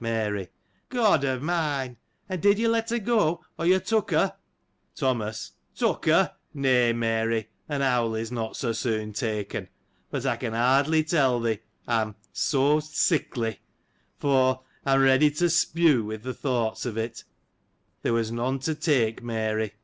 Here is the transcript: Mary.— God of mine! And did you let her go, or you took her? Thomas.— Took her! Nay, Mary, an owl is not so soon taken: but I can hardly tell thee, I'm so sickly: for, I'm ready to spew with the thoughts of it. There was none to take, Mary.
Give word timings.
Mary.— 0.00 0.48
God 0.88 1.22
of 1.22 1.42
mine! 1.42 1.96
And 2.28 2.42
did 2.42 2.58
you 2.58 2.68
let 2.68 2.90
her 2.90 2.98
go, 2.98 3.44
or 3.56 3.64
you 3.66 3.78
took 3.78 4.10
her? 4.10 4.34
Thomas.— 4.96 5.52
Took 5.76 6.06
her! 6.06 6.34
Nay, 6.52 6.92
Mary, 6.92 7.50
an 7.68 7.82
owl 7.82 8.16
is 8.16 8.32
not 8.32 8.56
so 8.56 8.72
soon 8.72 9.12
taken: 9.12 9.68
but 10.10 10.26
I 10.26 10.34
can 10.38 10.54
hardly 10.54 11.04
tell 11.04 11.38
thee, 11.38 11.60
I'm 11.86 12.16
so 12.32 12.80
sickly: 12.80 13.60
for, 14.18 14.62
I'm 14.84 15.02
ready 15.02 15.30
to 15.30 15.48
spew 15.48 16.04
with 16.04 16.24
the 16.24 16.34
thoughts 16.34 16.84
of 16.84 16.96
it. 16.96 17.22
There 18.02 18.12
was 18.12 18.32
none 18.32 18.58
to 18.62 18.74
take, 18.74 19.22
Mary. 19.22 19.74